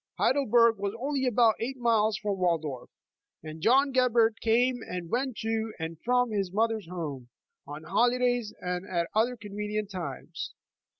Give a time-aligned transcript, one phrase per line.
[0.17, 2.89] Heidelberg was only about eight miles from Wal dorf,
[3.43, 7.29] and John Gebhard came and went to and from his mother's home,
[7.67, 10.55] on holidays and at other convenient times.